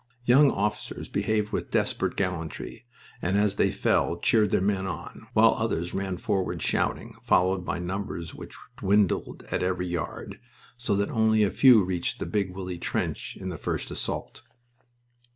[0.25, 2.87] Young officers behaved with desperate gallantry,
[3.21, 7.77] and as they fell cheered their men on, while others ran forward shouting, followed by
[7.77, 10.39] numbers which dwindled at every yard,
[10.75, 14.41] so that only a few reached the Big Willie trench in the first assault.